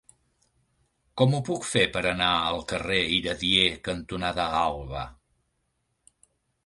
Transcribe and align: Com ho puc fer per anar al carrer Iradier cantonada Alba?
Com 1.21 1.35
ho 1.35 1.41
puc 1.49 1.67
fer 1.71 1.83
per 1.97 2.01
anar 2.11 2.31
al 2.47 2.65
carrer 2.71 2.99
Iradier 3.19 3.67
cantonada 3.89 4.49
Alba? 4.63 5.05